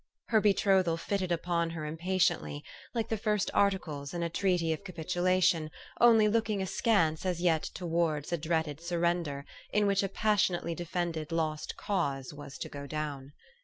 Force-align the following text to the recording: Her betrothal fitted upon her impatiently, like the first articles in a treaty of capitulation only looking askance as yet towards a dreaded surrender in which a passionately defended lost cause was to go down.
Her 0.29 0.41
betrothal 0.41 0.97
fitted 0.97 1.31
upon 1.31 1.69
her 1.69 1.85
impatiently, 1.85 2.63
like 2.95 3.09
the 3.09 3.19
first 3.19 3.51
articles 3.53 4.15
in 4.15 4.23
a 4.23 4.31
treaty 4.31 4.73
of 4.73 4.83
capitulation 4.83 5.69
only 5.99 6.27
looking 6.27 6.59
askance 6.59 7.23
as 7.23 7.39
yet 7.39 7.61
towards 7.75 8.31
a 8.33 8.37
dreaded 8.39 8.81
surrender 8.81 9.45
in 9.71 9.85
which 9.85 10.01
a 10.01 10.09
passionately 10.09 10.73
defended 10.73 11.31
lost 11.31 11.77
cause 11.77 12.33
was 12.33 12.57
to 12.57 12.67
go 12.67 12.87
down. 12.87 13.33